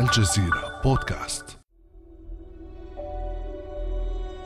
الجزيرة 0.00 0.80
بودكاست. 0.84 1.44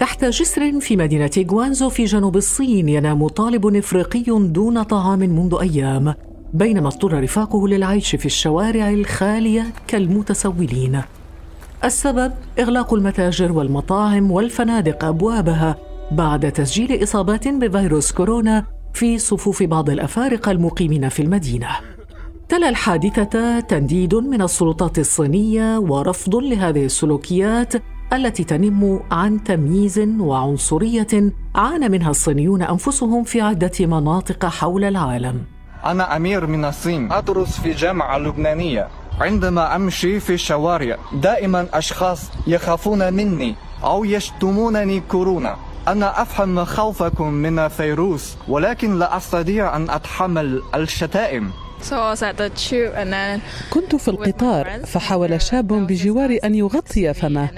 تحت 0.01 0.25
جسر 0.25 0.81
في 0.81 0.97
مدينة 0.97 1.31
غوانزو 1.51 1.89
في 1.89 2.05
جنوب 2.05 2.37
الصين 2.37 2.89
ينام 2.89 3.29
طالب 3.29 3.77
إفريقي 3.77 4.25
دون 4.29 4.83
طعام 4.83 5.19
منذ 5.19 5.59
أيام 5.61 6.15
بينما 6.55 6.89
اضطر 6.89 7.23
رفاقه 7.23 7.69
للعيش 7.69 8.17
في 8.17 8.27
الشوارع 8.27 8.91
الخالية 8.91 9.67
كالمتسولين. 9.87 11.03
السبب 11.85 12.33
إغلاق 12.59 12.95
المتاجر 12.95 13.53
والمطاعم 13.53 14.31
والفنادق 14.31 15.05
أبوابها 15.05 15.77
بعد 16.13 16.53
تسجيل 16.53 17.03
إصابات 17.03 17.49
بفيروس 17.49 18.13
كورونا 18.13 18.67
في 18.95 19.19
صفوف 19.19 19.63
بعض 19.63 19.91
الأفارقة 19.91 20.51
المقيمين 20.51 21.09
في 21.09 21.23
المدينة. 21.23 21.92
تلا 22.49 22.69
الحادثة 22.69 23.61
تنديد 23.61 24.15
من 24.15 24.43
السلطات 24.43 24.99
الصينية 24.99 25.79
ورفض 25.79 26.37
لهذه 26.37 26.85
السلوكيات 26.85 27.75
التي 28.13 28.45
تنم 28.45 29.01
عن 29.11 29.45
تمييز 29.45 29.99
وعنصرية 29.99 31.33
عانى 31.55 31.89
منها 31.89 32.11
الصينيون 32.11 32.63
أنفسهم 32.63 33.25
في 33.25 33.41
عدة 33.41 33.73
مناطق 33.81 34.47
حول 34.47 34.85
العالم. 34.85 35.45
أنا 35.85 36.17
أمير 36.17 36.47
من 36.47 36.65
الصين. 36.65 37.13
أدرس 37.13 37.61
في 37.61 37.71
جامعة 37.73 38.19
لبنانية. 38.19 38.89
عندما 39.21 39.77
أمشي 39.77 40.21
في 40.21 40.35
الشوارع 40.35 40.97
دائما 41.13 41.67
أشخاص 41.73 42.31
يخافون 42.47 43.13
مني 43.13 43.55
أو 43.85 44.05
يشتمونني 44.05 45.01
كورونا. 45.01 45.57
أنا 45.89 46.23
أفهم 46.23 46.65
خوفكم 46.65 47.29
من 47.33 47.59
الفيروس 47.59 48.37
ولكن 48.49 48.99
لا 48.99 49.17
أستطيع 49.17 49.77
أن 49.77 49.91
أتحمل 49.91 50.63
الشتائم. 50.75 51.51
كنت 53.71 53.95
في 53.97 54.09
القطار 54.09 54.71
فحاول 54.87 55.43
شاب 55.43 55.67
بجواري 55.69 56.37
أن 56.37 56.55
يغطي 56.55 57.15
فمه. 57.15 57.51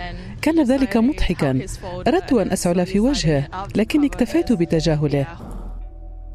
كان 0.42 0.64
ذلك 0.64 0.96
مضحكا. 0.96 1.60
أردت 2.08 2.32
أن 2.32 2.52
أسعل 2.52 2.86
في 2.86 3.00
وجهه 3.00 3.48
لكني 3.76 4.06
اكتفيت 4.06 4.52
بتجاهله. 4.52 5.26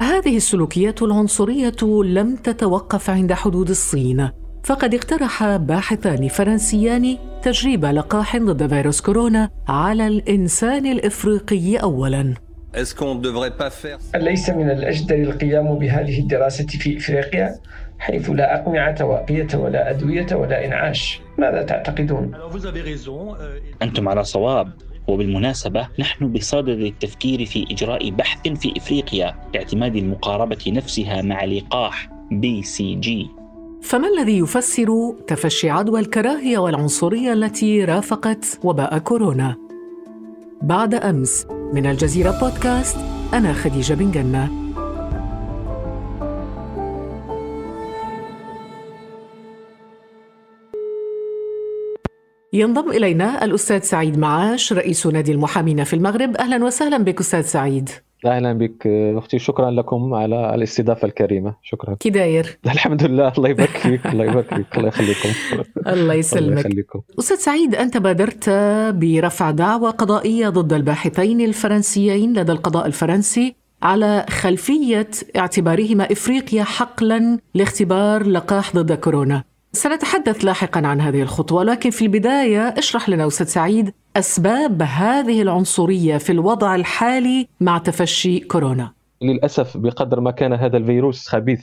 هذه 0.02 0.36
السلوكيات 0.36 1.02
العنصرية 1.02 1.82
لم 2.04 2.36
تتوقف 2.36 3.10
عند 3.10 3.32
حدود 3.32 3.70
الصين 3.70 4.30
فقد 4.64 4.94
اقترح 4.94 5.56
باحثان 5.56 6.28
فرنسيان 6.28 7.18
تجريب 7.42 7.84
لقاح 7.84 8.36
ضد 8.36 8.66
فيروس 8.66 9.00
كورونا 9.00 9.50
على 9.68 10.06
الإنسان 10.06 10.86
الإفريقي 10.86 11.76
أولاً. 11.76 12.34
أليس 14.14 14.50
من 14.50 14.70
الأجدر 14.70 15.14
القيام 15.14 15.78
بهذه 15.78 16.18
الدراسة 16.18 16.66
في 16.66 16.96
إفريقيا؟ 16.96 17.54
حيث 18.00 18.30
لا 18.30 18.60
أقنعة 18.60 18.96
واقية 19.00 19.48
ولا 19.54 19.90
أدوية 19.90 20.26
ولا 20.32 20.66
إنعاش 20.66 21.20
ماذا 21.38 21.62
تعتقدون؟ 21.62 22.32
أنتم 23.82 24.08
على 24.08 24.24
صواب 24.24 24.72
وبالمناسبة 25.08 25.88
نحن 25.98 26.32
بصدد 26.32 26.80
التفكير 26.80 27.44
في 27.44 27.66
إجراء 27.70 28.10
بحث 28.10 28.48
في 28.48 28.72
إفريقيا 28.76 29.34
لاعتماد 29.54 29.96
المقاربة 29.96 30.64
نفسها 30.66 31.22
مع 31.22 31.44
لقاح 31.44 32.08
BCG 32.30 33.28
فما 33.82 34.08
الذي 34.08 34.38
يفسر 34.38 35.14
تفشي 35.26 35.70
عدوى 35.70 36.00
الكراهية 36.00 36.58
والعنصرية 36.58 37.32
التي 37.32 37.84
رافقت 37.84 38.58
وباء 38.64 38.98
كورونا؟ 38.98 39.56
بعد 40.62 40.94
أمس 40.94 41.46
من 41.72 41.86
الجزيرة 41.86 42.38
بودكاست 42.40 42.96
أنا 43.34 43.52
خديجة 43.52 43.94
بن 43.94 44.10
جنة 44.10 44.69
ينضم 52.52 52.90
إلينا 52.90 53.44
الأستاذ 53.44 53.80
سعيد 53.80 54.18
معاش 54.18 54.72
رئيس 54.72 55.06
نادي 55.06 55.32
المحامين 55.32 55.84
في 55.84 55.94
المغرب. 55.94 56.36
أهلا 56.36 56.64
وسهلا 56.64 56.98
بك 56.98 57.20
أستاذ 57.20 57.42
سعيد. 57.42 57.90
أهلا 58.26 58.52
بك 58.52 58.86
أختي 59.16 59.38
شكرا 59.38 59.70
لكم 59.70 60.14
على 60.14 60.54
الاستضافة 60.54 61.06
الكريمة. 61.06 61.54
شكرا. 61.62 61.94
كي 62.00 62.10
داير 62.10 62.58
الحمد 62.66 63.02
لله 63.02 63.32
الله 63.38 63.48
يبارك 63.48 63.76
فيك 63.76 64.06
الله 64.06 64.24
يبارك 64.24 64.54
فيك 64.54 64.76
الله 64.76 64.88
يخليكم. 64.88 65.28
الله 65.94 66.14
يسلمك. 66.14 66.66
أستاذ 67.18 67.36
سعيد 67.36 67.74
أنت 67.74 67.96
بادرت 67.96 68.50
برفع 68.94 69.50
دعوى 69.50 69.90
قضائية 69.90 70.48
ضد 70.48 70.72
الباحثين 70.72 71.40
الفرنسيين 71.40 72.38
لدى 72.38 72.52
القضاء 72.52 72.86
الفرنسي 72.86 73.54
على 73.82 74.26
خلفية 74.30 75.10
اعتبارهما 75.36 76.12
إفريقيا 76.12 76.64
حقلا 76.64 77.38
لاختبار 77.54 78.26
لقاح 78.26 78.76
ضد 78.76 78.92
كورونا. 78.92 79.49
سنتحدث 79.72 80.44
لاحقا 80.44 80.86
عن 80.86 81.00
هذه 81.00 81.22
الخطوة 81.22 81.64
لكن 81.64 81.90
في 81.90 82.02
البداية 82.02 82.60
اشرح 82.60 83.08
لنا 83.08 83.26
أستاذ 83.26 83.46
سعيد 83.46 83.92
أسباب 84.16 84.82
هذه 84.82 85.42
العنصرية 85.42 86.18
في 86.18 86.32
الوضع 86.32 86.74
الحالي 86.74 87.48
مع 87.60 87.78
تفشي 87.78 88.40
كورونا. 88.40 88.92
للأسف 89.22 89.76
بقدر 89.76 90.20
ما 90.20 90.30
كان 90.30 90.52
هذا 90.52 90.76
الفيروس 90.76 91.28
خبيث. 91.28 91.60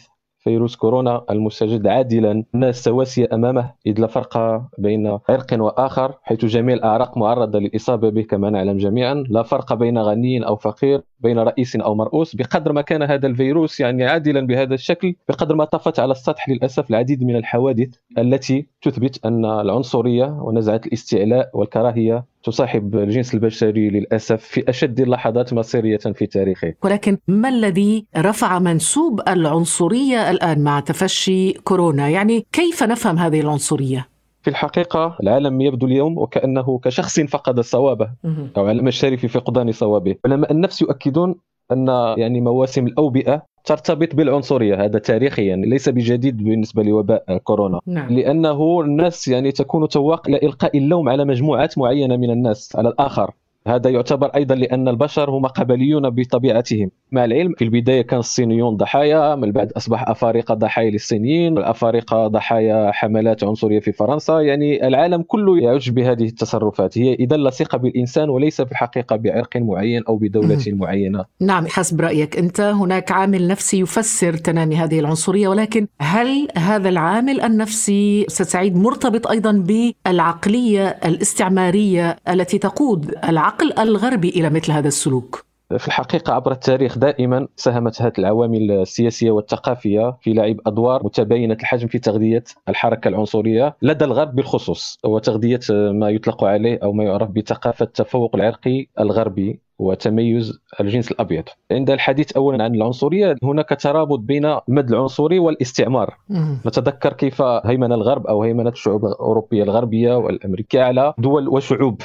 فيروس 0.47 0.75
كورونا 0.75 1.25
المستجد 1.29 1.87
عادلا. 1.87 2.43
الناس 2.55 2.83
سواسية 2.83 3.29
أمامه. 3.33 3.71
إذ 3.87 3.99
لا 3.99 4.07
فرق 4.07 4.61
بين 4.77 5.07
عرق 5.29 5.53
وآخر 5.53 6.13
حيث 6.23 6.45
جميع 6.45 6.75
الأعراق 6.75 7.17
معرضة 7.17 7.59
للإصابة 7.59 8.09
به 8.09 8.21
كما 8.21 8.49
نعلم 8.49 8.77
جميعا. 8.77 9.13
لا 9.29 9.43
فرق 9.43 9.73
بين 9.73 9.97
غني 9.97 10.47
أو 10.47 10.55
فقير 10.55 11.01
بين 11.19 11.39
رئيس 11.39 11.75
أو 11.75 11.95
مرؤوس. 11.95 12.35
بقدر 12.35 12.73
ما 12.73 12.81
كان 12.81 13.03
هذا 13.03 13.27
الفيروس 13.27 13.79
يعني 13.79 14.05
عادلا 14.05 14.47
بهذا 14.47 14.73
الشكل 14.73 15.15
بقدر 15.29 15.55
ما 15.55 15.65
طفت 15.65 15.99
على 15.99 16.11
السطح 16.11 16.49
للأسف 16.49 16.89
العديد 16.89 17.23
من 17.23 17.35
الحوادث 17.35 17.95
التي 18.17 18.67
تثبت 18.81 19.25
أن 19.25 19.45
العنصرية 19.45 20.25
ونزعة 20.25 20.81
الاستعلاء 20.85 21.49
والكراهية 21.53 22.25
تصاحب 22.47 22.95
الجنس 22.95 23.33
البشري 23.33 23.89
للأسف 23.89 24.41
في 24.41 24.69
أشد 24.69 24.99
اللحظات 24.99 25.53
مصيرية 25.53 25.97
في 25.97 26.25
تاريخه. 26.25 26.73
ولكن 26.83 27.17
ما 27.27 27.49
الذي 27.49 28.05
رفع 28.17 28.59
منسوب 28.59 29.21
العنصرية 29.27 30.31
الآن 30.31 30.63
مع 30.63 30.79
تفشي 30.79 31.53
كورونا؟ 31.53 32.09
يعني 32.09 32.45
كيف 32.51 32.83
نفهم 32.83 33.17
هذه 33.17 33.41
العنصرية؟ 33.41 34.07
في 34.41 34.49
الحقيقة 34.49 35.17
العالم 35.23 35.61
يبدو 35.61 35.87
اليوم 35.87 36.17
وكأنه 36.17 36.79
كشخص 36.83 37.19
فقد 37.19 37.59
صوابه 37.59 38.09
أو 38.57 38.67
علم 38.67 38.87
الشريف 38.87 39.21
في 39.21 39.27
فقدان 39.27 39.71
صوابه 39.71 40.15
علماء 40.25 40.51
النفس 40.51 40.81
يؤكدون 40.81 41.35
أن 41.71 41.87
يعني 42.17 42.41
مواسم 42.41 42.87
الأوبئة 42.87 43.45
ترتبط 43.67 44.15
بالعنصرية 44.15 44.85
هذا 44.85 44.99
تاريخيا 44.99 45.55
ليس 45.55 45.89
بجديد 45.89 46.43
بالنسبة 46.43 46.83
لوباء 46.83 47.37
كورونا 47.37 47.79
نعم. 47.85 48.13
لأنه 48.13 48.81
الناس 48.81 49.27
يعني 49.27 49.51
تكون 49.51 49.87
تواق 49.87 50.27
إلى 50.27 50.37
إلقاء 50.37 50.77
اللوم 50.77 51.09
على 51.09 51.25
مجموعات 51.25 51.77
معينة 51.77 52.17
من 52.17 52.29
الناس 52.29 52.75
على 52.75 52.89
الآخر 52.89 53.31
هذا 53.67 53.89
يعتبر 53.89 54.27
أيضا 54.27 54.55
لأن 54.55 54.87
البشر 54.87 55.29
هم 55.29 55.45
قبليون 55.45 56.09
بطبيعتهم. 56.09 56.91
مع 57.11 57.25
العلم 57.25 57.53
في 57.57 57.63
البداية 57.63 58.01
كان 58.01 58.19
الصينيون 58.19 58.77
ضحايا 58.77 59.35
من 59.35 59.51
بعد 59.51 59.71
أصبح 59.71 60.09
أفارقة 60.09 60.53
ضحايا 60.53 60.91
للصينيين 60.91 61.57
الافارقه 61.57 62.27
ضحايا 62.27 62.91
حملات 62.91 63.43
عنصرية 63.43 63.79
في 63.79 63.91
فرنسا. 63.91 64.39
يعني 64.39 64.87
العالم 64.87 65.21
كله 65.21 65.59
يعج 65.59 65.89
بهذه 65.89 66.25
التصرفات. 66.25 66.97
هي 66.97 67.13
اذا 67.13 67.37
لصقه 67.37 67.77
بالإنسان 67.77 68.29
وليس 68.29 68.61
في 68.61 68.71
الحقيقة 68.71 69.15
بعرق 69.15 69.57
معين 69.57 70.03
أو 70.09 70.17
بدولة 70.17 70.63
معينة. 70.67 71.25
نعم 71.41 71.67
حسب 71.67 72.01
رأيك 72.01 72.37
أنت. 72.37 72.61
هناك 72.61 73.11
عامل 73.11 73.47
نفسي 73.47 73.79
يفسر 73.79 74.33
تنامي 74.33 74.75
هذه 74.75 74.99
العنصرية 74.99 75.47
ولكن 75.47 75.87
هل 76.01 76.47
هذا 76.57 76.89
العامل 76.89 77.41
النفسي 77.41 78.25
أستاذ 78.27 78.45
سعيد 78.45 78.77
مرتبط 78.77 79.27
أيضا 79.27 79.51
بالعقلية 79.51 80.87
الاستعمارية 80.87 82.17
التي 82.29 82.57
تقود 82.57 83.15
العقل 83.29 83.56
العقل 83.61 83.89
الغربي 83.89 84.29
إلى 84.29 84.49
مثل 84.49 84.71
هذا 84.71 84.87
السلوك؟ 84.87 85.45
في 85.77 85.87
الحقيقة 85.87 86.33
عبر 86.33 86.51
التاريخ 86.51 86.97
دائما 86.97 87.47
ساهمت 87.55 88.01
هذه 88.01 88.13
العوامل 88.19 88.71
السياسية 88.71 89.31
والثقافية 89.31 90.17
في 90.21 90.33
لعب 90.33 90.55
أدوار 90.67 91.03
متباينة 91.03 91.53
الحجم 91.53 91.87
في 91.87 91.99
تغذية 91.99 92.43
الحركة 92.69 93.07
العنصرية 93.07 93.75
لدى 93.81 94.05
الغرب 94.05 94.35
بالخصوص 94.35 94.99
وتغذية 95.05 95.59
ما 95.69 96.09
يطلق 96.09 96.43
عليه 96.43 96.79
أو 96.83 96.93
ما 96.93 97.03
يعرف 97.03 97.29
بثقافة 97.29 97.83
التفوق 97.83 98.35
العرقي 98.35 98.87
الغربي 98.99 99.59
وتميز 99.79 100.59
الجنس 100.79 101.11
الأبيض. 101.11 101.43
عند 101.71 101.89
الحديث 101.89 102.31
اولا 102.31 102.63
عن 102.63 102.75
العنصرية 102.75 103.35
هناك 103.43 103.69
ترابط 103.81 104.19
بين 104.19 104.45
المد 104.45 104.89
العنصري 104.89 105.39
والاستعمار. 105.39 106.17
نتذكر 106.65 107.13
كيف 107.13 107.41
هيمن 107.41 107.91
الغرب 107.91 108.27
أو 108.27 108.43
هيمنة 108.43 108.69
الشعوب 108.69 109.05
الأوروبية 109.05 109.63
الغربية 109.63 110.17
والأمريكية 110.17 110.81
على 110.81 111.13
دول 111.17 111.47
وشعوب 111.47 112.01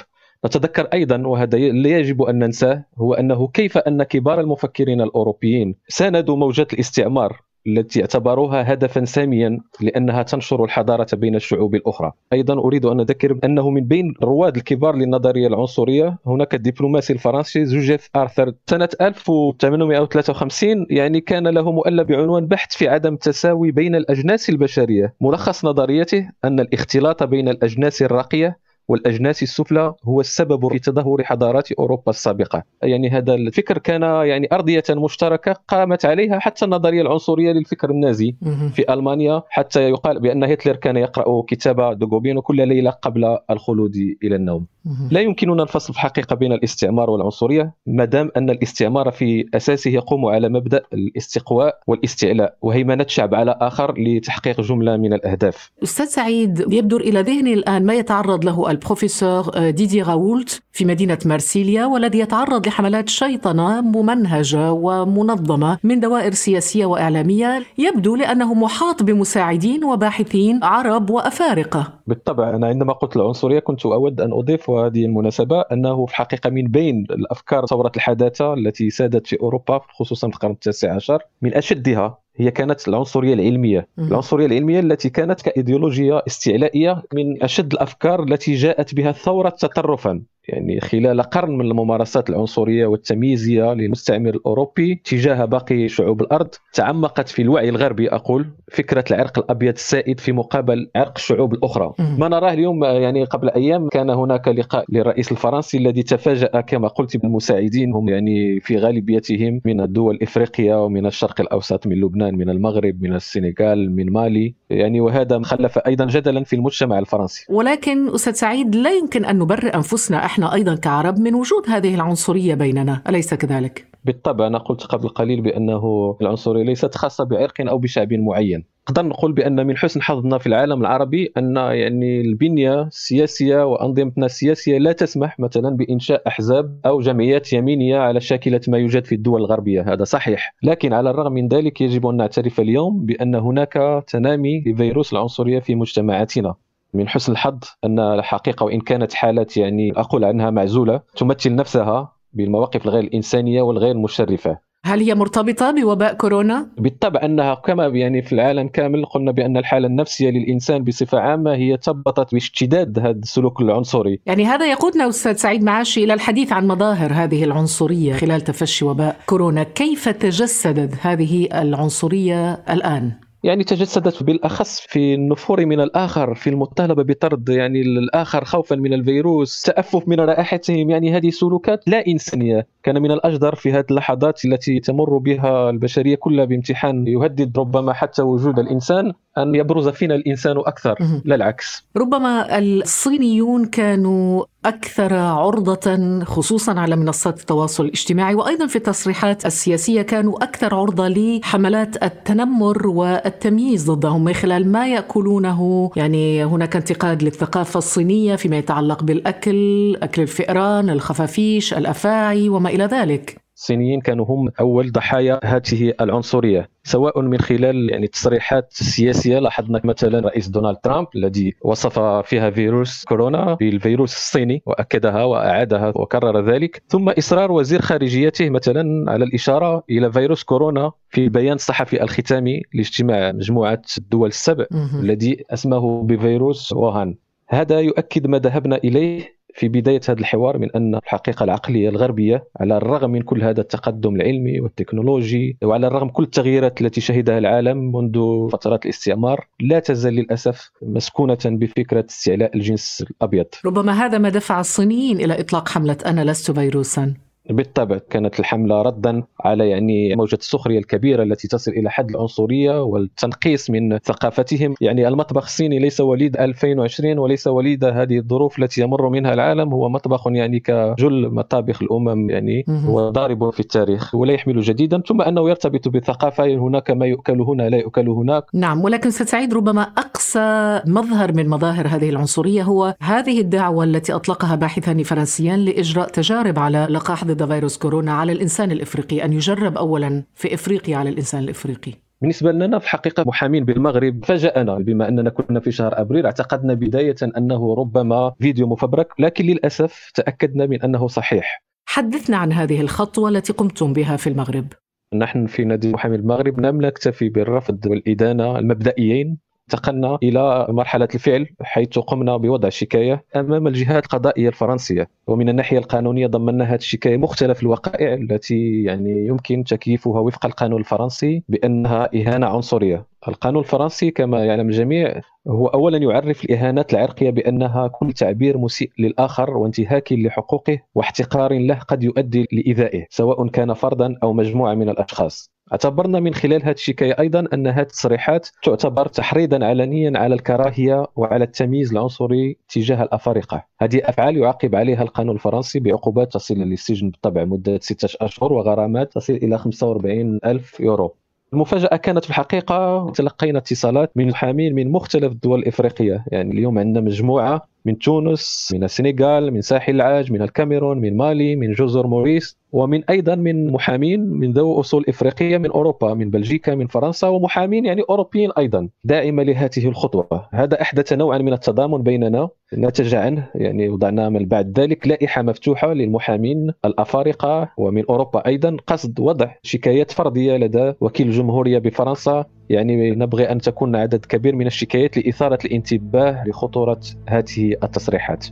نتذكر 0.46 0.82
أيضا 0.92 1.26
وهذا 1.26 1.58
لا 1.58 1.98
يجب 1.98 2.22
أن 2.22 2.38
ننساه 2.38 2.84
هو 2.98 3.14
أنه 3.14 3.48
كيف 3.48 3.78
أن 3.78 4.02
كبار 4.02 4.40
المفكرين 4.40 5.00
الأوروبيين 5.00 5.74
ساندوا 5.88 6.36
موجات 6.36 6.72
الاستعمار 6.74 7.40
التي 7.66 8.00
اعتبروها 8.00 8.72
هدفا 8.72 9.04
ساميا 9.04 9.60
لأنها 9.80 10.22
تنشر 10.22 10.64
الحضارة 10.64 11.06
بين 11.12 11.34
الشعوب 11.34 11.74
الأخرى. 11.74 12.12
أيضا 12.32 12.54
أريد 12.54 12.86
أن 12.86 13.00
أذكر 13.00 13.38
أنه 13.44 13.70
من 13.70 13.84
بين 13.84 14.14
الرواد 14.22 14.56
الكبار 14.56 14.96
للنظرية 14.96 15.46
العنصرية 15.46 16.18
هناك 16.26 16.54
الدبلوماسي 16.54 17.12
الفرنسي 17.12 17.64
جوزيف 17.64 18.08
آرثر 18.16 18.52
سنة 18.66 18.88
1853 19.00 20.86
يعني 20.90 21.20
كان 21.20 21.48
له 21.48 21.72
مؤلف 21.72 22.08
بعنوان 22.08 22.46
بحث 22.46 22.76
في 22.76 22.88
عدم 22.88 23.14
التساوي 23.14 23.70
بين 23.70 23.94
الأجناس 23.94 24.50
البشرية، 24.50 25.14
ملخص 25.20 25.64
نظريته 25.64 26.30
أن 26.44 26.60
الاختلاط 26.60 27.22
بين 27.22 27.48
الأجناس 27.48 28.02
الراقية 28.02 28.58
والأجناس 28.88 29.42
السفلى 29.42 29.94
هو 30.04 30.20
السبب 30.20 30.68
في 30.72 30.78
تدهور 30.78 31.24
حضارات 31.24 31.72
أوروبا 31.72 32.10
السابقة. 32.10 32.62
يعني 32.82 33.10
هذا 33.10 33.34
الفكر 33.34 33.78
كان 33.78 34.02
يعني 34.02 34.48
أرضية 34.52 34.82
مشتركة 34.90 35.52
قامت 35.68 36.04
عليها 36.04 36.38
حتى 36.38 36.64
النظرية 36.64 37.02
العنصرية 37.02 37.52
للفكر 37.52 37.90
النازي 37.90 38.34
في 38.74 38.92
ألمانيا 38.92 39.42
حتى 39.48 39.90
يقال 39.90 40.20
بأن 40.20 40.44
هتلر 40.44 40.76
كان 40.76 40.96
يقرأ 40.96 41.42
كتاب 41.48 41.98
دوغوبينو 41.98 42.42
كل 42.42 42.68
ليلة 42.68 42.90
قبل 42.90 43.38
الخلود 43.50 43.96
إلى 44.24 44.36
النوم. 44.36 44.66
لا 45.10 45.20
يمكننا 45.20 45.62
الفصل 45.62 45.92
في 45.92 45.98
الحقيقة 45.98 46.36
بين 46.36 46.52
الاستعمار 46.52 47.10
والعنصرية 47.10 47.74
ما 47.86 48.04
دام 48.04 48.30
أن 48.36 48.50
الاستعمار 48.50 49.10
في 49.10 49.46
أساسه 49.54 49.90
يقوم 49.90 50.26
على 50.26 50.48
مبدأ 50.48 50.82
الاستقواء 50.92 51.78
والاستعلاء 51.86 52.56
وهيمنة 52.62 53.06
شعب 53.08 53.34
على 53.34 53.56
آخر 53.60 53.94
لتحقيق 53.98 54.60
جملة 54.60 54.96
من 54.96 55.12
الأهداف. 55.12 55.70
أستاذ 55.82 56.06
سعيد 56.06 56.64
يبدر 56.72 57.00
إلى 57.00 57.20
ذهني 57.20 57.52
الآن 57.52 57.86
ما 57.86 57.94
يتعرض 57.94 58.44
له 58.44 58.70
البروفيسور 58.72 59.70
ديدي 59.70 60.02
راولت 60.02 60.62
في 60.72 60.84
مدينة 60.84 61.18
مارسيليا 61.24 61.86
والذي 61.86 62.18
يتعرض 62.18 62.66
لحملات 62.66 63.08
شيطنة 63.08 63.80
ممنهجة 63.80 64.72
ومنظمة 64.72 65.78
من 65.84 66.00
دوائر 66.00 66.32
سياسية 66.32 66.86
وإعلامية 66.86 67.62
يبدو 67.78 68.16
لأنه 68.16 68.54
محاط 68.54 69.02
بمساعدين 69.02 69.84
وباحثين 69.84 70.64
عرب 70.64 71.10
وأفارقة. 71.10 71.92
بالطبع 72.06 72.50
أنا 72.50 72.66
عندما 72.66 72.92
قلت 72.92 73.16
العنصرية 73.16 73.58
كنت 73.58 73.86
أود 73.86 74.20
أن 74.20 74.32
أضيف 74.32 74.70
هذه 74.70 75.04
المناسبة 75.04 75.60
أنه 75.60 76.06
في 76.06 76.12
الحقيقة 76.12 76.50
من 76.50 76.64
بين 76.64 77.06
الأفكار 77.10 77.66
ثورة 77.66 77.92
الحداثة 77.96 78.54
التي 78.54 78.90
سادت 78.90 79.26
في 79.26 79.40
أوروبا 79.40 79.80
خصوصا 79.98 80.28
في 80.28 80.34
القرن 80.34 80.52
التاسع 80.52 80.94
عشر 80.94 81.22
من 81.42 81.54
أشدها 81.54 82.21
هي 82.36 82.50
كانت 82.50 82.88
العنصرية 82.88 83.34
العلمية، 83.34 83.88
العنصرية 83.98 84.46
العلمية 84.46 84.80
التي 84.80 85.10
كانت 85.10 85.42
كايديولوجيا 85.42 86.22
استعلائية 86.26 87.02
من 87.14 87.42
أشد 87.42 87.72
الأفكار 87.72 88.22
التي 88.22 88.54
جاءت 88.54 88.94
بها 88.94 89.10
الثورة 89.10 89.48
تطرفا. 89.48 90.22
يعني 90.48 90.80
خلال 90.80 91.22
قرن 91.22 91.58
من 91.58 91.64
الممارسات 91.64 92.30
العنصرية 92.30 92.86
والتمييزية 92.86 93.74
للمستعمر 93.74 94.30
الأوروبي 94.30 95.00
تجاه 95.04 95.44
باقي 95.44 95.88
شعوب 95.88 96.20
الأرض 96.20 96.48
تعمقت 96.72 97.28
في 97.28 97.42
الوعي 97.42 97.68
الغربي 97.68 98.08
أقول 98.08 98.46
فكرة 98.72 99.04
العرق 99.10 99.38
الأبيض 99.38 99.74
السائد 99.74 100.20
في 100.20 100.32
مقابل 100.32 100.90
عرق 100.96 101.12
الشعوب 101.16 101.54
الأخرى. 101.54 101.92
ما 102.18 102.28
نراه 102.28 102.52
اليوم 102.52 102.84
يعني 102.84 103.24
قبل 103.24 103.50
أيام 103.50 103.88
كان 103.88 104.10
هناك 104.10 104.48
لقاء 104.48 104.84
للرئيس 104.88 105.32
الفرنسي 105.32 105.78
الذي 105.78 106.02
تفاجأ 106.02 106.60
كما 106.60 106.88
قلت 106.88 107.16
بالمساعدين 107.16 107.92
هم 107.92 108.08
يعني 108.08 108.60
في 108.60 108.76
غالبيتهم 108.76 109.60
من 109.64 109.80
الدول 109.80 110.14
الافريقيه 110.14 110.84
ومن 110.84 111.06
الشرق 111.06 111.40
الأوسط 111.40 111.86
من 111.86 112.00
لبنان 112.00 112.34
من 112.34 112.50
المغرب 112.50 113.02
من 113.02 113.14
السنغال 113.14 113.96
من 113.96 114.12
مالي. 114.12 114.54
يعني 114.70 115.00
وهذا 115.00 115.42
خلف 115.42 115.78
أيضا 115.78 116.04
جدلا 116.04 116.44
في 116.44 116.56
المجتمع 116.56 116.98
الفرنسي. 116.98 117.46
ولكن 117.48 118.08
أستاذ 118.14 118.32
سعيد 118.32 118.74
لا 118.76 118.90
يمكن 118.90 119.24
أن 119.24 119.38
نبرئ 119.38 119.74
أنفسنا 119.74 120.24
إحنا 120.32 120.54
أيضا 120.54 120.74
كعرب 120.74 121.18
من 121.18 121.34
وجود 121.34 121.62
هذه 121.68 121.94
العنصرية 121.94 122.54
بيننا 122.54 123.02
أليس 123.08 123.34
كذلك؟ 123.34 123.86
بالطبع 124.04 124.46
أنا 124.46 124.58
قلت 124.58 124.82
قبل 124.82 125.08
قليل 125.08 125.40
بأنه 125.40 126.16
العنصرية 126.20 126.62
ليست 126.62 126.94
خاصة 126.94 127.24
بعرق 127.24 127.60
أو 127.60 127.78
بشعب 127.78 128.12
معين. 128.12 128.64
نقدر 128.88 129.06
نقول 129.06 129.32
بأن 129.32 129.66
من 129.66 129.76
حسن 129.76 130.02
حظنا 130.02 130.38
في 130.38 130.46
العالم 130.46 130.80
العربي 130.80 131.32
أن 131.36 131.56
يعني 131.56 132.20
البنية 132.20 132.82
السياسية 132.82 133.66
وأنظمتنا 133.66 134.26
السياسية 134.26 134.78
لا 134.78 134.92
تسمح 134.92 135.40
مثلا 135.40 135.76
بإنشاء 135.76 136.22
أحزاب 136.26 136.80
أو 136.86 137.00
جمعيات 137.00 137.52
يمينية 137.52 137.98
على 137.98 138.20
شاكلة 138.20 138.60
ما 138.68 138.78
يوجد 138.78 139.04
في 139.04 139.14
الدول 139.14 139.40
الغربية. 139.40 139.92
هذا 139.92 140.04
صحيح. 140.04 140.54
لكن 140.62 140.92
على 140.92 141.10
الرغم 141.10 141.32
من 141.32 141.48
ذلك 141.48 141.80
يجب 141.80 142.06
أن 142.06 142.16
نعترف 142.16 142.60
اليوم 142.60 143.06
بأن 143.06 143.34
هناك 143.34 144.04
تنامي 144.08 144.64
لفيروس 144.66 145.12
العنصرية 145.12 145.60
في 145.60 145.74
مجتمعاتنا. 145.74 146.54
من 146.94 147.08
حسن 147.08 147.32
الحظ 147.32 147.58
أن 147.84 147.98
الحقيقة 147.98 148.64
وإن 148.64 148.80
كانت 148.80 149.14
حالات 149.14 149.56
يعني 149.56 149.92
أقول 149.96 150.24
عنها 150.24 150.50
معزولة 150.50 151.00
تمثل 151.16 151.54
نفسها 151.54 152.12
بالمواقف 152.32 152.86
الغير 152.86 153.04
الإنسانية 153.04 153.62
والغير 153.62 153.96
مشرفة 153.96 154.58
هل 154.84 155.00
هي 155.00 155.14
مرتبطة 155.14 155.70
بوباء 155.70 156.14
كورونا؟ 156.14 156.68
بالطبع 156.78 157.20
أنها 157.24 157.54
كما 157.54 157.86
يعني 157.86 158.22
في 158.22 158.32
العالم 158.32 158.68
كامل 158.68 159.04
قلنا 159.04 159.30
بأن 159.32 159.56
الحالة 159.56 159.86
النفسية 159.86 160.30
للإنسان 160.30 160.84
بصفة 160.84 161.18
عامة 161.18 161.54
هي 161.54 161.76
تبطت 161.76 162.32
باشتداد 162.32 162.98
هذا 162.98 163.10
السلوك 163.10 163.60
العنصري 163.60 164.20
يعني 164.26 164.46
هذا 164.46 164.70
يقودنا 164.70 165.08
أستاذ 165.08 165.36
سعيد 165.36 165.64
معاشي 165.64 166.04
إلى 166.04 166.14
الحديث 166.14 166.52
عن 166.52 166.68
مظاهر 166.68 167.12
هذه 167.12 167.44
العنصرية 167.44 168.14
خلال 168.14 168.40
تفشي 168.40 168.84
وباء 168.84 169.16
كورونا 169.26 169.62
كيف 169.62 170.08
تجسدت 170.08 170.94
هذه 171.00 171.48
العنصرية 171.52 172.52
الآن؟ 172.52 173.12
يعني 173.42 173.64
تجسدت 173.64 174.22
بالأخص 174.22 174.80
في 174.80 175.14
النفور 175.14 175.66
من 175.66 175.80
الآخر 175.80 176.34
في 176.34 176.50
المطالبة 176.50 177.02
بطرد 177.02 177.48
يعني 177.48 177.80
الآخر 177.80 178.44
خوفا 178.44 178.76
من 178.76 178.92
الفيروس 178.92 179.62
تأفف 179.62 180.08
من 180.08 180.20
رائحتهم. 180.20 180.90
يعني 180.90 181.16
هذه 181.16 181.30
سلوكات 181.30 181.80
لا 181.86 182.06
إنسانية. 182.06 182.66
كان 182.82 183.02
من 183.02 183.10
الأجدر 183.10 183.54
في 183.54 183.72
هذه 183.72 183.84
اللحظات 183.90 184.44
التي 184.44 184.80
تمر 184.80 185.18
بها 185.18 185.70
البشرية 185.70 186.14
كلها 186.14 186.44
بامتحان 186.44 187.06
يهدد 187.06 187.58
ربما 187.58 187.92
حتى 187.92 188.22
وجود 188.22 188.58
الإنسان 188.58 189.12
أن 189.38 189.54
يبرز 189.54 189.88
فينا 189.88 190.14
الإنسان 190.14 190.58
أكثر. 190.58 190.94
لا 191.24 191.34
العكس. 191.34 191.86
ربما 191.96 192.58
الصينيون 192.58 193.66
كانوا 193.66 194.44
أكثر 194.64 195.14
عرضة 195.14 196.24
خصوصا 196.24 196.80
على 196.80 196.96
منصات 196.96 197.40
التواصل 197.40 197.84
الاجتماعي 197.84 198.34
وأيضا 198.34 198.66
في 198.66 198.76
التصريحات 198.76 199.46
السياسية 199.46 200.02
كانوا 200.02 200.44
أكثر 200.44 200.74
عرضة 200.74 201.08
لحملات 201.08 202.02
التنمر 202.02 202.86
والتمييز 202.86 203.90
ضدهم 203.90 204.24
من 204.24 204.32
خلال 204.32 204.72
ما 204.72 204.88
يأكلونه. 204.88 205.90
يعني 205.96 206.44
هناك 206.44 206.76
انتقاد 206.76 207.22
للثقافة 207.22 207.78
الصينية 207.78 208.36
فيما 208.36 208.58
يتعلق 208.58 209.02
بالأكل 209.02 209.96
أكل 210.02 210.22
الفئران 210.22 210.90
الخفافيش 210.90 211.74
الأفاعي 211.74 212.48
وما 212.48 212.70
إلى 212.70 212.84
ذلك. 212.84 213.36
الصينيين 213.56 214.00
كانوا 214.00 214.26
هم 214.28 214.48
أول 214.60 214.92
ضحايا 214.92 215.40
هذه 215.44 215.92
العنصرية. 216.00 216.71
سواء 216.84 217.20
من 217.20 217.38
خلال 217.38 217.90
يعني 217.90 218.04
التصريحات 218.04 218.72
السياسيه 218.80 219.38
لاحظنا 219.38 219.80
مثلا 219.84 220.20
رئيس 220.20 220.48
دونالد 220.48 220.76
ترامب 220.76 221.06
الذي 221.16 221.54
وصف 221.62 221.98
فيها 221.98 222.50
فيروس 222.50 223.04
كورونا 223.04 223.54
بالفيروس 223.54 224.14
الصيني 224.14 224.62
وأكدها 224.66 225.24
وأعادها 225.24 225.92
وكرر 225.96 226.50
ذلك. 226.52 226.82
ثم 226.88 227.08
إصرار 227.08 227.52
وزير 227.52 227.80
خارجيته 227.80 228.50
مثلا 228.50 229.10
على 229.10 229.24
الإشارة 229.24 229.84
إلى 229.90 230.12
فيروس 230.12 230.42
كورونا 230.42 230.92
في 231.08 231.20
البيان 231.20 231.54
الصحفي 231.54 232.02
الختامي 232.02 232.62
لاجتماع 232.74 233.32
مجموعة 233.32 233.82
الدول 233.98 234.28
السبع 234.28 234.66
الذي 235.00 235.44
أسماه 235.50 236.02
بفيروس 236.02 236.72
ووهان. 236.72 237.14
هذا 237.48 237.80
يؤكد 237.80 238.26
ما 238.26 238.38
ذهبنا 238.38 238.76
إليه 238.76 239.41
في 239.54 239.68
بداية 239.68 240.00
هذا 240.08 240.20
الحوار 240.20 240.58
من 240.58 240.70
أن 240.76 240.94
الحقيقة 240.94 241.44
العقلية 241.44 241.88
الغربية 241.88 242.44
على 242.60 242.76
الرغم 242.76 243.10
من 243.10 243.22
كل 243.22 243.42
هذا 243.42 243.60
التقدم 243.60 244.14
العلمي 244.14 244.60
والتكنولوجي 244.60 245.56
وعلى 245.62 245.86
الرغم 245.86 246.08
كل 246.08 246.22
التغييرات 246.22 246.80
التي 246.80 247.00
شهدها 247.00 247.38
العالم 247.38 247.96
منذ 247.96 248.48
فترات 248.52 248.84
الاستعمار 248.84 249.46
لا 249.60 249.78
تزال 249.78 250.14
للأسف 250.14 250.70
مسكونة 250.82 251.38
بفكرة 251.44 252.06
استعلاء 252.10 252.56
الجنس 252.56 253.04
الأبيض. 253.10 253.46
ربما 253.64 253.92
هذا 253.92 254.18
ما 254.18 254.28
دفع 254.28 254.60
الصينيين 254.60 255.20
إلى 255.20 255.40
إطلاق 255.40 255.68
حملة 255.68 255.96
أنا 256.06 256.24
لست 256.24 256.50
فيروسا. 256.50 257.14
بالطبع 257.50 257.98
كانت 258.10 258.40
الحملة 258.40 258.82
ردا 258.82 259.22
على 259.40 259.68
يعني 259.70 260.16
موجة 260.16 260.34
السخرية 260.34 260.78
الكبيرة 260.78 261.22
التي 261.22 261.48
تصل 261.48 261.70
إلى 261.70 261.90
حد 261.90 262.10
العنصرية 262.10 262.82
والتنقيص 262.82 263.70
من 263.70 263.98
ثقافتهم. 263.98 264.74
يعني 264.80 265.08
المطبخ 265.08 265.44
الصيني 265.44 265.78
ليس 265.78 266.00
وليد 266.00 266.36
2020 266.36 267.18
وليس 267.18 267.46
وليد 267.46 267.84
هذه 267.84 268.18
الظروف 268.18 268.58
التي 268.58 268.82
يمر 268.82 269.08
منها 269.08 269.34
العالم. 269.34 269.72
هو 269.72 269.88
مطبخ 269.88 270.26
يعني 270.26 270.60
كجل 270.60 271.30
مطابخ 271.34 271.82
الأمم 271.82 272.30
يعني 272.30 272.64
هو 272.68 273.10
ضارب 273.10 273.50
في 273.50 273.60
التاريخ 273.60 274.14
ولا 274.14 274.32
يحمل 274.32 274.60
جديدا 274.60 275.02
ثم 275.06 275.22
أنه 275.22 275.48
يرتبط 275.48 275.88
بالثقافة 275.88 276.54
هناك 276.54 276.90
ما 276.90 277.06
يؤكل 277.06 277.40
هنا 277.40 277.68
لا 277.68 277.78
يؤكل 277.78 278.08
هناك. 278.08 278.44
نعم 278.54 278.84
ولكن 278.84 279.10
ستعيد 279.10 279.54
ربما 279.54 279.82
أقصى 279.82 280.80
مظهر 280.86 281.32
من 281.32 281.48
مظاهر 281.48 281.86
هذه 281.86 282.10
العنصرية 282.10 282.62
هو 282.62 282.94
هذه 283.00 283.40
الدعوة 283.40 283.84
التي 283.84 284.12
أطلقها 284.12 284.54
باحثان 284.54 285.02
فرنسيان 285.02 285.58
لإجراء 285.58 286.08
تجارب 286.08 286.58
على 286.58 286.86
لقاح 286.90 287.24
ضد 287.32 287.48
فيروس 287.48 287.78
كورونا 287.78 288.12
على 288.12 288.32
الإنسان 288.32 288.70
الإفريقي 288.70 289.24
أن 289.24 289.32
يجرب 289.32 289.76
أولا 289.76 290.22
في 290.34 290.54
إفريقيا 290.54 290.96
على 290.96 291.10
الإنسان 291.10 291.42
الإفريقي. 291.42 291.92
بالنسبة 292.20 292.52
لنا 292.52 292.78
في 292.78 292.88
حقيقة 292.88 293.24
محامين 293.26 293.64
بالمغرب 293.64 294.24
فاجأنا 294.24 294.74
بما 294.78 295.08
أننا 295.08 295.30
كنا 295.30 295.60
في 295.60 295.72
شهر 295.72 296.00
أبريل 296.00 296.26
اعتقدنا 296.26 296.74
بداية 296.74 297.16
أنه 297.36 297.74
ربما 297.74 298.32
فيديو 298.40 298.66
مفبرك 298.66 299.08
لكن 299.18 299.44
للأسف 299.44 300.10
تأكدنا 300.14 300.66
من 300.66 300.82
أنه 300.82 301.08
صحيح. 301.08 301.62
حدثنا 301.86 302.36
عن 302.36 302.52
هذه 302.52 302.80
الخطوة 302.80 303.28
التي 303.28 303.52
قمتم 303.52 303.92
بها 303.92 304.16
في 304.16 304.26
المغرب. 304.26 304.66
نحن 305.14 305.46
في 305.46 305.64
نادي 305.64 305.92
محامي 305.92 306.16
المغرب 306.16 306.60
لم 306.60 306.82
نكتفي 306.82 307.28
بالرفض 307.28 307.86
والإدانة 307.86 308.58
المبدئيين 308.58 309.38
انتقلنا 309.72 310.18
إلى 310.22 310.66
مرحلة 310.68 311.08
الفعل 311.14 311.46
حيث 311.62 311.98
قمنا 311.98 312.36
بوضع 312.36 312.68
شكايه 312.68 313.24
أمام 313.36 313.66
الجهات 313.66 314.04
القضائية 314.04 314.48
الفرنسية. 314.48 315.08
ومن 315.26 315.48
الناحية 315.48 315.78
القانونية 315.78 316.26
ضمننا 316.26 316.64
هذه 316.64 316.74
الشكاية 316.74 317.16
مختلف 317.16 317.62
الوقائع 317.62 318.14
التي 318.14 318.82
يعني 318.82 319.26
يمكن 319.26 319.64
تكييفها 319.64 320.20
وفق 320.20 320.46
القانون 320.46 320.80
الفرنسي 320.80 321.42
بأنها 321.48 322.08
إهانة 322.14 322.46
عنصرية. 322.46 323.06
القانون 323.28 323.62
الفرنسي 323.62 324.10
كما 324.10 324.44
يعلم 324.44 324.68
الجميع 324.68 325.20
هو 325.48 325.66
اولا 325.66 325.98
يعرف 325.98 326.44
الإهانات 326.44 326.94
العرقية 326.94 327.30
بأنها 327.30 327.88
كل 327.88 328.12
تعبير 328.12 328.58
مسيء 328.58 328.90
للآخر 328.98 329.50
وانتهاك 329.56 330.12
لحقوقه 330.12 330.78
واحتقار 330.94 331.58
له 331.58 331.78
قد 331.78 332.02
يؤدي 332.02 332.46
لإيذائه 332.52 333.06
سواء 333.10 333.48
كان 333.48 333.74
فردا 333.74 334.16
أو 334.22 334.32
مجموعة 334.32 334.74
من 334.74 334.88
الأشخاص. 334.88 335.52
اعتبرنا 335.72 336.20
من 336.20 336.34
خلال 336.34 336.62
هذه 336.62 336.74
الشكايه 336.74 337.16
أيضا 337.18 337.46
أن 337.54 337.66
هذه 337.66 337.82
التصريحات 337.82 338.48
تعتبر 338.62 339.08
تحريضا 339.08 339.66
علنيا 339.66 340.12
على 340.18 340.34
الكراهية 340.34 341.06
وعلى 341.16 341.44
التمييز 341.44 341.92
العنصري 341.92 342.56
تجاه 342.68 343.02
الأفارقة. 343.02 343.64
هذه 343.80 344.00
أفعال 344.04 344.36
يعاقب 344.36 344.74
عليها 344.74 345.02
القانون 345.02 345.34
الفرنسي 345.34 345.80
بعقوبات 345.80 346.32
تصل 346.32 346.54
للسجن 346.54 347.10
بالطبع 347.10 347.44
مدة 347.44 347.78
ستة 347.82 348.08
أشهر 348.20 348.52
وغرامات 348.52 349.12
تصل 349.12 349.32
إلى 349.32 349.58
45 349.58 350.38
ألف 350.44 350.80
يورو. 350.80 351.14
المفاجأة 351.52 351.96
كانت 351.96 352.24
في 352.24 352.30
الحقيقة 352.30 353.10
تلقينا 353.10 353.58
اتصالات 353.58 354.10
من 354.16 354.28
محامين 354.28 354.74
من 354.74 354.92
مختلف 354.92 355.32
الدول 355.32 355.58
الإفريقية. 355.58 356.24
يعني 356.32 356.52
اليوم 356.52 356.78
عندنا 356.78 357.04
مجموعة 357.04 357.71
من 357.84 357.98
تونس 357.98 358.70
من 358.74 358.84
السنغال 358.84 359.52
من 359.52 359.60
ساحل 359.60 359.94
العاج 359.94 360.32
من 360.32 360.42
الكاميرون 360.42 360.98
من 360.98 361.16
مالي 361.16 361.56
من 361.56 361.72
جزر 361.72 362.06
موريس 362.06 362.56
ومن 362.72 363.04
أيضا 363.04 363.34
من 363.34 363.72
محامين 363.72 364.20
من 364.20 364.52
ذوي 364.52 364.80
أصول 364.80 365.04
إفريقية 365.08 365.58
من 365.58 365.70
أوروبا 365.70 366.14
من 366.14 366.30
بلجيكا 366.30 366.74
من 366.74 366.86
فرنسا 366.86 367.28
ومحامين 367.28 367.84
يعني 367.84 368.02
أوروبيين 368.10 368.50
أيضا 368.58 368.88
داعمه 369.04 369.42
لهذه 369.42 369.88
الخطوة. 369.88 370.48
هذا 370.52 370.82
إحدث 370.82 371.12
نوعا 371.12 371.38
من 371.38 371.52
التضامن 371.52 372.02
بيننا 372.02 372.48
نتج 372.74 373.14
عنه 373.14 373.48
يعني 373.54 373.88
وضعنا 373.88 374.28
من 374.28 374.44
بعد 374.46 374.80
ذلك 374.80 375.06
لائحة 375.06 375.42
مفتوحة 375.42 375.92
للمحامين 375.92 376.70
الأفارقة 376.84 377.68
ومن 377.76 378.04
أوروبا 378.10 378.46
أيضا 378.46 378.76
قصد 378.86 379.20
وضع 379.20 379.54
شكايات 379.62 380.10
فردية 380.10 380.56
لدى 380.56 380.92
وكيل 381.00 381.26
الجمهوريه 381.26 381.78
بفرنسا 381.78 382.44
يعني 382.72 383.10
نبغي 383.10 383.52
أن 383.52 383.60
تكون 383.60 383.96
عدد 383.96 384.24
كبير 384.24 384.54
من 384.56 384.66
الشكايات 384.66 385.16
لإثارة 385.16 385.58
الانتباه 385.64 386.44
لخطورة 386.46 387.00
هذه 387.28 387.74
التصريحات. 387.82 388.46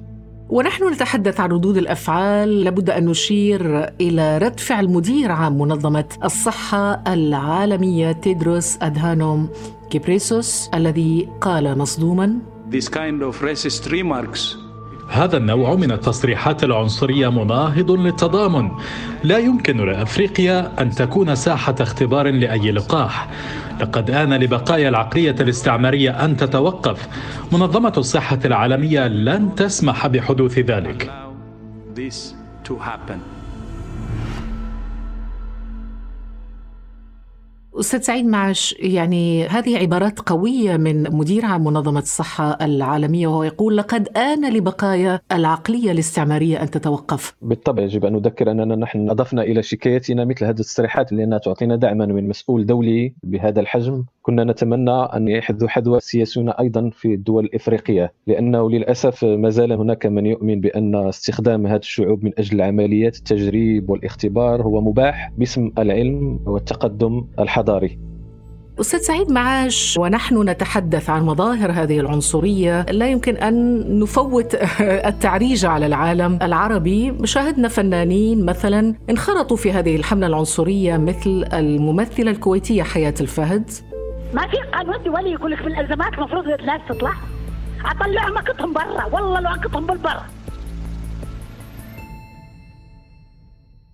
ونحن 0.51 0.93
نتحدث 0.93 1.41
عن 1.41 1.53
ردود 1.53 1.77
الأفعال. 1.77 2.65
لابد 2.65 2.91
أن 2.91 3.05
نشير 3.05 3.85
إلى 4.01 4.39
رد 4.39 4.61
فعل 4.61 4.89
مدير 4.89 5.33
عام 5.33 5.59
منظمة 5.59 6.05
الصحة 6.25 7.03
العالمية 7.13 8.13
تيدروس 8.13 8.79
أدهانوم 8.83 9.49
كيبريسوس 9.91 10.71
الذي 10.75 11.29
قال 11.41 11.79
مصدوما 11.79 12.39
This 12.71 12.89
kind 12.89 13.23
of 13.23 13.43
racist 13.43 13.91
remarks 13.91 14.70
هذا 15.11 15.37
النوع 15.37 15.75
من 15.75 15.93
التصريحات 15.93 16.65
العنصرية 16.65 17.29
مناهض 17.29 17.91
للتضامن. 17.91 18.71
لا 19.25 19.39
يمكن 19.39 19.77
لأفريقيا 19.77 20.83
أن 20.83 20.91
تكون 20.91 21.35
ساحة 21.35 21.75
اختبار 21.81 22.31
لأي 22.31 22.73
لقاح. 22.73 23.29
لقد 23.81 24.11
آن 24.11 24.35
لبقايا 24.35 24.89
العقلية 24.89 25.37
الاستعمارية 25.41 26.25
أن 26.25 26.37
تتوقف. 26.37 27.09
منظمة 27.53 27.93
الصحة 27.97 28.39
العالمية 28.45 29.09
لن 29.09 29.55
تسمح 29.55 30.07
بحدوث 30.07 30.59
ذلك. 30.59 31.11
أستاذ 37.75 38.01
سعيد 38.01 38.27
معش 38.27 38.75
يعني 38.79 39.47
هذه 39.47 39.79
عبارات 39.79 40.21
قوية 40.21 40.77
من 40.77 41.03
مدير 41.17 41.45
عام 41.45 41.65
منظمة 41.65 41.99
الصحة 41.99 42.59
العالمية 42.65 43.27
وهو 43.27 43.43
يقول 43.43 43.77
لقد 43.77 44.09
آن 44.09 44.53
لبقايا 44.53 45.21
العقلية 45.33 45.93
الاستعمارية 45.93 46.63
أن 46.63 46.71
تتوقف. 46.71 47.35
بالطبع 47.43 47.83
يجب 47.83 48.05
أن 48.05 48.13
نذكر 48.13 48.51
أننا 48.51 48.77
نحن 48.77 49.11
أضفنا 49.11 49.43
إلى 49.43 49.63
شكايتنا 49.63 50.25
مثل 50.25 50.45
هذه 50.45 50.51
التصريحات 50.61 51.13
لأنها 51.13 51.39
تعطينا 51.39 51.77
دعما 51.77 52.07
من 52.07 52.29
مسؤول 52.29 52.67
دولي 52.67 53.15
بهذا 53.23 53.61
الحجم. 53.61 54.05
كنا 54.23 54.45
نتمنى 54.45 54.91
أن 54.91 55.29
يحذو 55.29 55.69
حذو 55.69 55.97
السياسيون 55.97 56.49
أيضا 56.49 56.91
في 56.91 57.15
الدول 57.15 57.45
الإفريقية 57.45 58.13
لأنه 58.27 58.71
للأسف 58.71 59.25
ما 59.25 59.51
زال 59.51 59.73
هناك 59.73 60.07
من 60.07 60.27
يؤمن 60.27 60.61
بأن 60.61 61.09
استخدام 61.09 61.67
هذه 61.67 61.79
الشعوب 61.79 62.25
من 62.25 62.33
أجل 62.39 62.63
عمليات 62.63 63.17
التجريب 63.17 63.91
والاختبار 63.91 64.63
هو 64.63 64.81
مباح 64.81 65.33
باسم 65.39 65.73
العلم 65.79 66.41
والتقدم 66.47 67.25
الحضاري 67.39 67.60
أستاذ 68.81 68.99
سعيد 68.99 69.31
معاش 69.33 69.97
ونحن 70.01 70.49
نتحدث 70.49 71.11
عن 71.11 71.23
مظاهر 71.23 71.73
هذه 71.73 72.01
العنصرية. 72.01 72.83
لا 72.83 73.09
يمكن 73.09 73.37
أن 73.37 73.99
نفوت 73.99 74.55
التعريج 75.11 75.65
على 75.65 75.87
العالم 75.87 76.39
العربي. 76.43 77.27
شاهدنا 77.27 77.69
فنانين 77.69 78.45
مثلا 78.45 78.95
انخرطوا 79.11 79.57
في 79.57 79.73
هذه 79.73 79.97
الحملة 79.97 80.27
العنصرية 80.27 80.97
مثل 80.97 81.45
الممثلة 81.53 82.31
الكويتية 82.31 82.83
حياة 82.83 83.15
الفهد. 83.21 83.71
ما 84.35 84.47
في 84.47 84.57
قانون 84.73 85.03
دولي 85.05 85.33
يقول 85.33 85.51
لك 85.51 85.63
بالأزمات 85.63 86.15
المفروض 86.15 86.45
الناس 86.61 86.81
تطلع. 86.89 87.13
أطلعهم 87.85 88.39
أقطهم 88.39 88.73
برا 88.73 89.05
والله 89.13 89.41
لو 89.41 89.51
أقطهم 89.51 89.87
بالبر. 89.87 90.21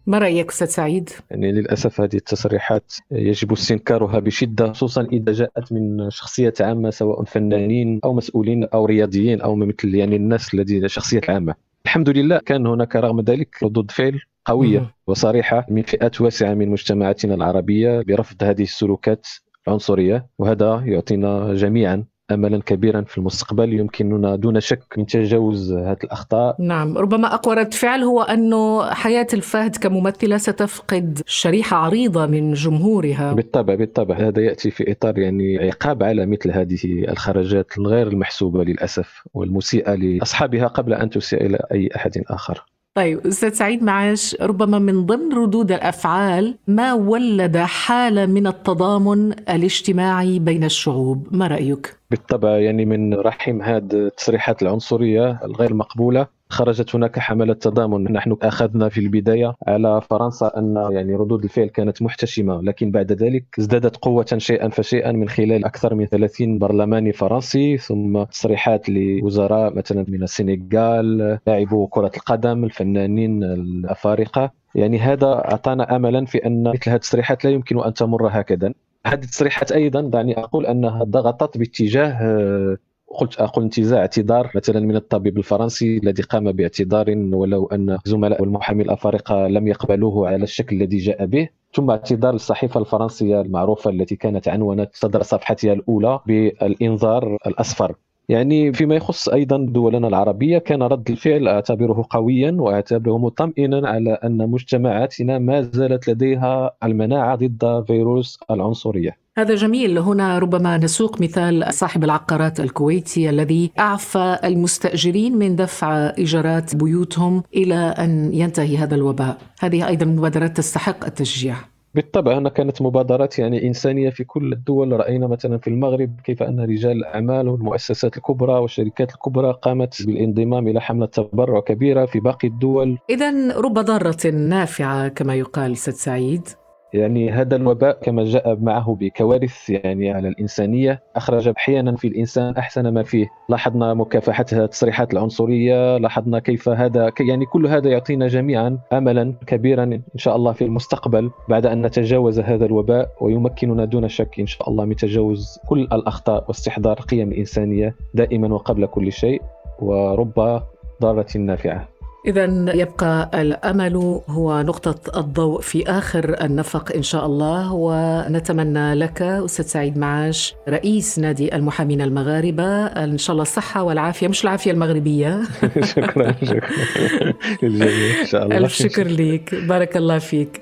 ما 0.07 0.19
رأيك 0.19 0.51
أستاذ 0.51 0.67
سعيد؟ 0.67 1.11
يعني 1.31 1.53
للأسف 1.53 2.01
هذه 2.01 2.17
التصريحات 2.17 2.95
يجب 3.11 3.53
استنكارها 3.53 4.19
بشدة 4.19 4.73
خصوصا 4.73 5.03
إذا 5.13 5.33
جاءت 5.33 5.73
من 5.73 6.11
شخصيات 6.11 6.63
عامة 6.63 6.91
سواء 6.91 7.25
فنانين 7.25 8.01
أو 8.05 8.15
مسؤولين 8.15 8.65
أو 8.65 8.87
رياضيين 8.87 9.41
أو 9.41 9.55
مثل 9.55 9.95
يعني 9.95 10.17
الناس 10.17 10.55
الذين 10.55 10.89
شخصيات 10.89 11.31
عامة. 11.31 11.55
الحمد 11.85 12.09
لله 12.09 12.39
كان 12.39 12.67
هناك 12.67 12.97
رغم 12.97 13.21
ذلك 13.21 13.63
ردود 13.63 13.91
فعل 13.91 14.21
قوية 14.45 14.95
وصريحة 15.07 15.67
من 15.71 15.83
فئات 15.83 16.21
واسعة 16.21 16.55
من 16.55 16.69
مجتمعاتنا 16.69 17.35
العربية 17.35 18.01
برفض 18.01 18.43
هذه 18.43 18.63
السلوكات 18.63 19.27
العنصريه 19.69 20.27
وهذا 20.39 20.83
يعطينا 20.87 21.55
جميعا 21.55 22.05
املا 22.31 22.61
كبيرا 22.67 23.03
في 23.03 23.19
المستقبل 23.19 23.73
يمكننا 23.73 24.37
دون 24.37 24.61
شك 24.61 24.99
من 24.99 25.07
تجاوز 25.07 25.73
هذه 25.73 25.99
الأخطاء. 26.05 26.57
نعم 26.59 26.99
ربما 26.99 27.35
أقوى 27.35 27.55
رد 27.55 27.75
فعل 27.75 28.03
هو 28.03 28.23
انه 28.23 28.91
حياة 28.91 29.27
الفهد 29.33 29.77
كممثلة 29.77 30.37
ستفقد 30.37 31.21
شريحة 31.27 31.77
عريضة 31.77 32.27
من 32.27 32.53
جمهورها. 32.53 33.33
بالطبع 33.33 33.75
بالطبع. 33.75 34.17
هذا 34.17 34.43
يأتي 34.43 34.71
في 34.71 34.93
إطار 34.93 35.19
يعني 35.19 35.59
عقاب 35.59 36.03
على 36.03 36.27
مثل 36.27 36.51
هذه 36.51 37.05
الخرجات 37.09 37.79
الغير 37.79 38.09
المحسوبة 38.09 38.65
للأسف 38.65 39.23
والمسيئة 39.35 39.95
لأصحابها 39.95 40.67
قبل 40.67 40.95
أن 40.95 41.11
تسيء 41.11 41.47
إلى 41.47 41.59
أي 41.73 41.91
أحد 41.97 42.23
آخر. 42.31 42.65
طيب 42.97 43.27
أستاذ 43.27 43.53
سعيد 43.53 43.83
معاش 43.83 44.37
ربما 44.41 44.79
من 44.79 45.07
ضمن 45.07 45.33
ردود 45.33 45.73
الأفعال 45.73 46.55
ما 46.67 46.93
ولد 46.93 47.57
حالة 47.57 48.27
من 48.27 48.47
التضامن 48.47 49.33
الاجتماعي 49.33 50.39
بين 50.39 50.65
الشعوب. 50.65 51.29
ما 51.31 51.47
رأيك؟ 51.47 51.97
بالطبع 52.11 52.59
يعني 52.59 52.85
من 52.85 53.15
رحم 53.15 53.63
هذه 53.63 53.93
التصريحات 53.93 54.63
العنصرية 54.63 55.41
الغير 55.45 55.75
مقبولة 55.75 56.27
خرجت 56.49 56.95
هناك 56.95 57.19
حملة 57.19 57.55
تضامن. 57.55 58.13
نحن 58.13 58.37
أخذنا 58.43 58.89
في 58.89 59.01
البداية 59.01 59.55
على 59.67 60.01
فرنسا 60.11 60.53
أن 60.57 60.89
يعني 60.91 61.15
ردود 61.15 61.45
الفعل 61.45 61.67
كانت 61.67 62.03
محتشمة 62.03 62.63
لكن 62.63 62.91
بعد 62.91 63.13
ذلك 63.13 63.45
ازدادت 63.59 63.97
قوة 63.97 64.27
شيئا 64.37 64.69
فشيئا 64.69 65.13
من 65.13 65.29
خلال 65.29 65.65
أكثر 65.65 65.95
من 65.95 66.07
30 66.07 66.59
برلماني 66.59 67.13
فرنسي 67.13 67.79
ثم 67.79 68.23
تصريحات 68.23 68.89
لوزراء 68.89 69.75
مثلا 69.75 70.05
من 70.09 70.23
السنغال 70.23 71.39
لاعبو 71.47 71.87
كرة 71.87 72.13
القدم 72.17 72.65
الفنانين 72.65 73.45
الأفارقة. 73.45 74.51
يعني 74.75 74.99
هذا 74.99 75.27
أعطانا 75.27 75.97
أملا 75.97 76.25
في 76.25 76.47
أن 76.47 76.63
مثل 76.63 76.91
هذه 76.91 76.95
التصريحات 76.95 77.45
لا 77.45 77.51
يمكن 77.51 77.85
أن 77.85 77.95
تمر 77.95 78.29
هكذا. 78.33 78.73
هذه 79.07 79.23
التصريحات 79.23 79.73
أيضا 79.73 80.01
دعني 80.01 80.39
أقول 80.39 80.67
أنها 80.67 81.05
ضغطت 81.05 81.59
باتجاه 81.59 82.77
قلت 83.09 83.41
أقول 83.41 83.65
انتزاع 83.65 84.01
اعتذار 84.01 84.51
مثلا 84.55 84.81
من 84.81 84.97
الطبيب 84.97 85.39
الفرنسي 85.39 85.99
الذي 85.99 86.23
قام 86.23 86.53
باعتذار 86.53 87.11
ولو 87.17 87.67
أن 87.67 87.99
زملاء 88.05 88.43
المحامي 88.45 88.83
الأفارقة 88.83 89.47
لم 89.49 89.69
يقبلوه 89.69 90.29
على 90.29 90.43
الشكل 90.43 90.77
الذي 90.77 90.97
جاء 90.99 91.27
به. 91.27 91.49
ثم 91.75 91.91
اعتذار 91.91 92.35
الصحيفة 92.35 92.81
الفرنسية 92.81 93.41
المعروفة 93.41 93.91
التي 93.91 94.17
كانت 94.17 94.49
عنونت 94.49 94.91
صدر 94.93 95.23
صفحتها 95.23 95.73
الأولى 95.73 96.21
بالإنذار 96.27 97.37
الأصفر. 97.47 97.95
يعني 98.29 98.73
فيما 98.73 98.95
يخص 98.95 99.29
أيضا 99.29 99.57
دولنا 99.57 100.09
العربية 100.09 100.59
كان 100.59 100.83
رد 100.83 101.11
الفعل 101.11 101.49
أعتبره 101.49 102.07
قويا 102.11 102.57
وأعتبره 102.59 103.19
مطمئنا 103.19 103.89
على 103.89 104.11
أن 104.13 104.51
مجتمعاتنا 104.51 105.39
ما 105.39 105.61
زالت 105.63 106.09
لديها 106.09 106.77
المناعة 106.85 107.37
ضد 107.37 107.85
فيروس 107.87 108.41
العنصرية. 108.51 109.26
هذا 109.39 109.55
جميل. 109.55 109.99
هنا 109.99 110.39
ربما 110.39 110.79
نسوق 110.79 111.21
مثال 111.21 111.75
صاحب 111.75 112.05
العقارات 112.05 112.61
الكويتي 112.61 113.31
الذي 113.31 113.71
أعفى 113.79 114.39
المستأجرين 114.45 115.39
من 115.39 115.57
دفع 115.57 116.13
إيجارات 116.19 116.77
بيوتهم 116.77 117.43
إلى 117.55 117.75
أن 117.75 118.35
ينتهي 118.35 118.77
هذا 118.77 118.95
الوباء. 118.95 119.39
هذه 119.61 119.89
أيضا 119.89 120.07
مبادرات 120.07 120.57
تستحق 120.57 121.05
التشجيع. 121.05 121.57
بالطبع 121.95 122.39
هنا 122.39 122.49
كانت 122.49 122.83
مبادرات 122.83 123.39
يعني 123.39 123.67
إنسانية 123.67 124.11
في 124.11 124.25
كل 124.25 124.53
الدول. 124.53 124.93
رأينا 124.93 125.27
مثلا 125.27 125.59
في 125.59 125.69
المغرب 125.71 126.11
كيف 126.25 126.43
أن 126.43 126.61
رجال 126.61 126.93
الأعمال 126.93 127.49
والمؤسسات 127.49 128.17
الكبرى 128.17 128.53
والشركات 128.53 129.15
الكبرى 129.15 129.59
قامت 129.63 130.07
بالانضمام 130.07 130.69
إلى 130.69 130.81
حملة 130.81 131.07
تبرع 131.07 131.61
كبيرة 131.61 132.07
في 132.07 132.21
باقي 132.21 132.49
الدول. 132.49 132.99
إذا 133.11 133.59
رب 133.59 133.75
ضارة 133.79 134.27
نافعة 134.31 135.09
كما 135.09 135.35
يقال 135.35 135.77
ست 135.77 135.95
سعيد. 135.95 136.49
يعني 136.97 137.31
هذا 137.31 137.57
الوباء 137.57 137.99
كما 138.03 138.25
جاء 138.25 138.57
معه 138.61 138.97
بكوارث 139.01 139.71
يعني 139.71 140.11
على 140.11 140.29
الإنسانية. 140.29 141.03
أخرج 141.17 141.49
أحيانا 141.49 141.97
في 141.97 142.09
الإنسان 142.09 142.57
أحسن 142.57 142.89
ما 142.89 143.03
فيه. 143.03 143.27
لاحظنا 143.49 143.95
مكافحة 143.95 144.47
التصريحات 144.53 145.13
العنصرية 145.13 145.97
لاحظنا 145.97 146.39
كيف 146.39 146.69
هذا 146.69 147.13
يعني 147.21 147.47
كل 147.47 147.67
هذا 147.67 147.89
يعطينا 147.89 148.27
جميعا 148.27 148.79
أملا 148.93 149.35
كبيرا 149.47 149.85
إن 149.85 150.03
شاء 150.17 150.37
الله 150.37 150.53
في 150.53 150.65
المستقبل 150.65 151.31
بعد 151.49 151.67
أن 151.67 151.87
نتجاوز 151.87 152.41
هذا 152.41 152.65
الوباء 152.67 153.11
ويمكننا 153.21 153.85
دون 153.85 154.09
شك 154.09 154.41
إن 154.41 154.47
شاء 154.47 154.71
الله 154.71 154.85
من 154.85 154.97
تجاوز 154.97 155.59
كل 155.69 155.81
الأخطاء 155.81 156.45
واستحضار 156.49 156.95
قيم 157.01 157.33
الإنسانية 157.33 157.95
دائما 158.15 158.55
وقبل 158.55 158.87
كل 158.87 159.13
شيء. 159.13 159.43
ورب 159.79 160.63
ضارة 161.03 161.39
نافعة. 161.39 161.96
إذا 162.27 162.45
يبقى 162.75 163.31
الأمل 163.35 164.21
هو 164.29 164.63
نقطة 164.63 165.21
الضوء 165.21 165.61
في 165.61 165.89
آخر 165.91 166.45
النفق 166.45 166.93
إن 166.93 167.03
شاء 167.03 167.27
الله 167.27 167.73
ونتمنى 167.73 168.95
لك 168.95 169.23
أستاذ 169.23 169.65
سعيد 169.65 169.99
معاش 169.99 170.55
رئيس 170.69 171.19
نادي 171.19 171.55
المحامين 171.55 172.01
المغاربة 172.01 172.87
إن 172.87 173.19
شاء 173.19 173.33
الله 173.33 173.43
الصحة 173.43 173.83
والعافية 173.83 174.29
مش 174.29 174.45
العافية 174.45 174.71
المغربية. 174.71 175.43
شكرا 175.97 176.35
شكرا. 176.45 177.33
للجميع 177.63 178.21
إن 178.21 178.27
شاء 178.27 178.45
الله. 178.45 178.57
ألف 178.57 178.73
شكر 178.73 179.07
لك 179.09 179.55
بارك 179.55 179.97
الله 179.97 180.19
فيك. 180.19 180.61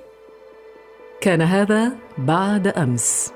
كان 1.21 1.43
هذا 1.43 1.93
بعد 2.19 2.67
أمس. 2.67 3.33